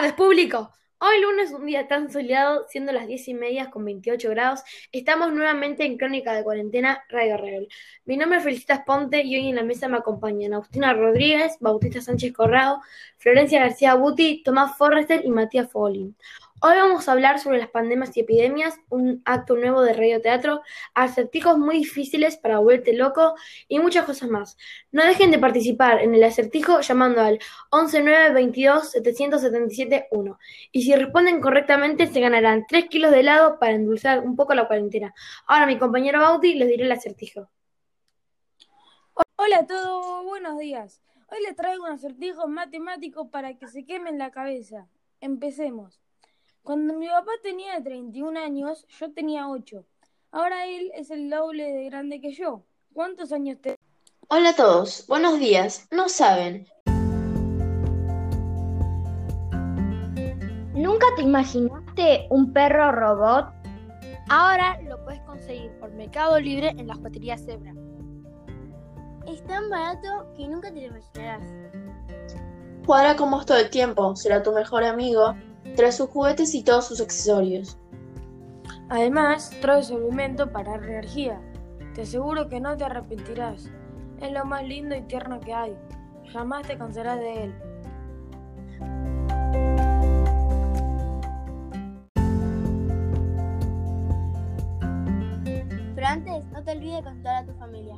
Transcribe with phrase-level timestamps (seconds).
[0.00, 0.70] tardes, público.
[0.98, 4.62] Hoy lunes, un día tan soleado, siendo las diez y media con 28 grados,
[4.92, 7.68] estamos nuevamente en Crónica de Cuarentena Radio Real.
[8.06, 12.00] Mi nombre es Felicitas Ponte y hoy en la mesa me acompañan Agustina Rodríguez, Bautista
[12.00, 12.80] Sánchez Corrado,
[13.18, 16.16] Florencia García Buti, Tomás Forrester y Matías Folin.
[16.62, 20.60] Hoy vamos a hablar sobre las pandemias y epidemias, un acto nuevo de Radio Teatro,
[20.92, 23.34] acertijos muy difíciles para volverte loco
[23.66, 24.58] y muchas cosas más.
[24.92, 27.38] No dejen de participar en el acertijo llamando al
[27.70, 30.38] 11922 777 1
[30.70, 34.66] y si responden correctamente se ganarán 3 kilos de helado para endulzar un poco la
[34.66, 35.14] cuarentena.
[35.46, 37.48] Ahora mi compañero Bauti les diré el acertijo.
[39.36, 41.00] Hola a todos, buenos días.
[41.28, 44.88] Hoy les traigo un acertijo matemático para que se quemen la cabeza.
[45.22, 46.02] Empecemos.
[46.62, 49.82] Cuando mi papá tenía 31 años, yo tenía 8.
[50.30, 52.62] Ahora él es el doble de grande que yo.
[52.92, 53.78] ¿Cuántos años te...
[54.28, 55.88] Hola a todos, buenos días.
[55.90, 56.66] No saben.
[60.74, 63.46] ¿Nunca te imaginaste un perro robot?
[64.28, 67.74] Ahora lo puedes conseguir por Mercado Libre en las baterías Zebra.
[69.26, 71.42] Es tan barato que nunca te lo imaginarás.
[72.84, 75.34] Jugará con vos todo el tiempo, será tu mejor amigo
[75.76, 77.78] trae sus juguetes y todos sus accesorios.
[78.88, 81.40] Además, trae su alimento para energía.
[81.94, 83.70] Te aseguro que no te arrepentirás.
[84.20, 85.76] Es lo más lindo y tierno que hay.
[86.32, 87.54] Jamás te cansarás de él.
[95.94, 97.94] Pero antes, no te olvides de contar a tu familia.